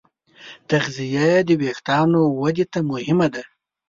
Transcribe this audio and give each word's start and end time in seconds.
تغذیه 0.69 1.29
د 1.47 1.49
وېښتیانو 1.61 2.21
ودې 2.39 2.65
ته 2.73 2.79
مهمه 2.91 3.27
ده. 3.33 3.43